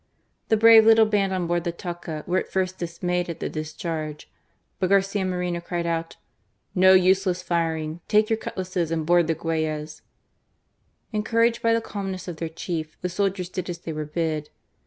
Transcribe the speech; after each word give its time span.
The 0.49 0.57
brave 0.57 0.83
little 0.83 1.05
band 1.05 1.31
on 1.31 1.45
board 1.45 1.63
the 1.63 1.71
Talca 1.71 2.23
were 2.25 2.39
at 2.39 2.51
first 2.51 2.79
dismayed 2.79 3.29
at 3.29 3.39
the 3.39 3.49
discharge; 3.51 4.31
but 4.79 4.89
Garcia 4.89 5.23
Moreno 5.23 5.61
cried 5.61 5.85
out:" 5.85 6.17
No 6.73 6.93
useless 6.95 7.43
firing, 7.43 8.01
take 8.07 8.27
your 8.27 8.37
cutlasses 8.37 8.89
and 8.89 9.05
board 9.05 9.27
the 9.27 9.35
Guayas^ 9.35 10.01
Encouraged 11.13 11.61
by 11.61 11.71
the 11.71 11.81
calmness 11.81 12.27
of 12.27 12.37
their 12.37 12.49
chief, 12.49 12.97
the 13.01 13.09
soldiers 13.09 13.47
did 13.49 13.69
as 13.69 13.77
they 13.77 13.93
were 13.93 14.05
bid. 14.05 14.49